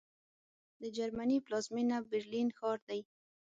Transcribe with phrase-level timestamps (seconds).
[0.81, 3.01] د جرمني پلازمېنه برلین ښار دی